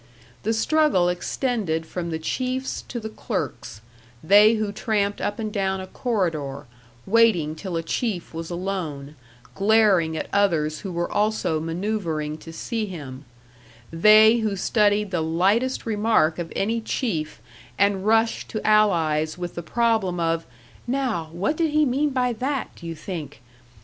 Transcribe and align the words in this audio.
The 0.41 0.51
struggle 0.51 1.09
extended 1.09 1.85
from 1.85 2.09
the 2.09 2.17
chiefs 2.17 2.81
to 2.87 2.99
the 2.99 3.07
clerks; 3.07 3.81
they 4.23 4.55
who 4.55 4.71
tramped 4.71 5.21
up 5.21 5.37
and 5.37 5.53
down 5.53 5.79
a 5.79 5.85
corridor, 5.85 6.65
waiting 7.05 7.53
till 7.53 7.77
a 7.77 7.83
chief 7.83 8.33
was 8.33 8.49
alone, 8.49 9.15
glaring 9.53 10.17
at 10.17 10.27
others 10.33 10.79
who 10.79 10.91
were 10.91 11.11
also 11.11 11.59
manoeuvering 11.59 12.39
to 12.39 12.51
see 12.51 12.87
him; 12.87 13.25
they 13.91 14.37
who 14.37 14.55
studied 14.55 15.11
the 15.11 15.21
lightest 15.21 15.85
remark 15.85 16.39
of 16.39 16.51
any 16.55 16.81
chief 16.81 17.39
and 17.77 18.03
rushed 18.07 18.49
to 18.49 18.65
allies 18.67 19.37
with 19.37 19.53
the 19.53 19.61
problem 19.61 20.19
of, 20.19 20.47
"Now, 20.87 21.29
what 21.31 21.55
did 21.55 21.69
he 21.69 21.85
mean 21.85 22.09
by 22.09 22.33
that, 22.33 22.71
do 22.75 22.87
you 22.87 22.95
think?"... 22.95 23.39